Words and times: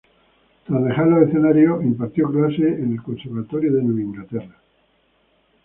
Tras 0.65 0.83
dejar 0.83 1.05
los 1.09 1.29
escenarios, 1.29 1.83
impartió 1.83 2.27
clases 2.31 2.79
en 2.79 2.93
el 2.93 3.03
Conservatorio 3.03 3.71
de 3.71 3.83
Nueva 3.83 4.01
Inglaterra. 4.01 4.57